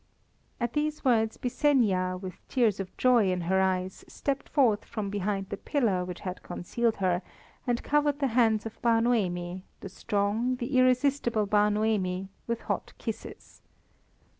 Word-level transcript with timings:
At 0.59 0.73
these 0.73 1.05
words 1.05 1.37
Byssenia, 1.37 2.17
with 2.19 2.33
tears 2.47 2.79
of 2.79 2.97
joy 2.97 3.31
in 3.31 3.41
her 3.41 3.61
eyes, 3.61 4.03
stepped 4.07 4.49
forth 4.49 4.83
from 4.83 5.11
behind 5.11 5.49
the 5.49 5.57
pillar 5.57 6.03
which 6.03 6.21
had 6.21 6.41
concealed 6.41 6.95
her, 6.95 7.21
and 7.67 7.83
covered 7.83 8.17
the 8.17 8.25
hands 8.33 8.65
of 8.65 8.81
Bar 8.81 9.01
Noemi, 9.01 9.61
the 9.81 9.89
strong, 9.89 10.55
the 10.55 10.75
irresistible 10.75 11.45
Bar 11.45 11.69
Noemi, 11.69 12.29
with 12.47 12.61
hot 12.61 12.93
kisses. 12.97 13.61